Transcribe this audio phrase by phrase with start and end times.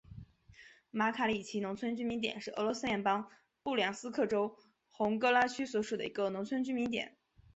[0.89, 3.29] 马卡里奇农村居民点是俄罗斯联邦
[3.61, 4.57] 布良斯克州
[4.89, 7.15] 红戈拉区所属的一个农村居民点。